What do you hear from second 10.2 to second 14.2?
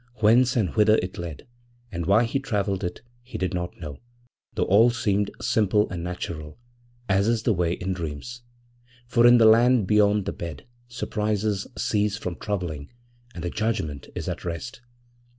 the Bed surprises cease from troubling and the judgment